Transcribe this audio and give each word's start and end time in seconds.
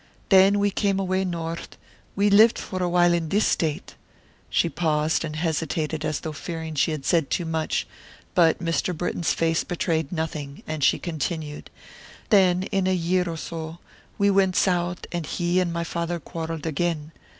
Then 0.29 0.57
we 0.57 0.71
came 0.71 0.99
away 0.99 1.23
north; 1.23 1.77
we 2.15 2.31
lived 2.31 2.57
for 2.57 2.81
a 2.81 2.89
while 2.89 3.13
in 3.13 3.29
this 3.29 3.45
State," 3.45 3.93
she 4.49 4.67
paused 4.67 5.23
and 5.23 5.35
hesitated 5.35 6.03
as 6.03 6.21
though 6.21 6.31
fearing 6.31 6.73
she 6.73 6.89
had 6.89 7.05
said 7.05 7.29
too 7.29 7.45
much, 7.45 7.85
but 8.33 8.57
Mr. 8.57 8.97
Britton's 8.97 9.35
face 9.35 9.63
betrayed 9.63 10.11
nothing, 10.11 10.63
and 10.65 10.83
she 10.83 10.97
continued: 10.97 11.69
"Then, 12.31 12.63
in 12.63 12.87
a 12.87 12.95
year 12.95 13.29
or 13.29 13.37
so, 13.37 13.77
we 14.17 14.31
went 14.31 14.55
south 14.55 15.05
and 15.11 15.23
he 15.27 15.59
and 15.59 15.71
my 15.71 15.83
father 15.83 16.19
quarrelled 16.19 16.65
again. 16.65 17.11